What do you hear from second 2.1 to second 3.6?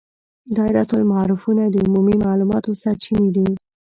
معلوماتو سرچینې دي.